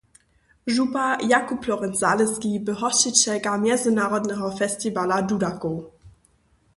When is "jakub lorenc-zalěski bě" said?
1.31-2.73